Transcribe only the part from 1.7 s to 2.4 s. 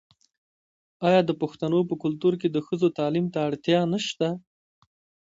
په کلتور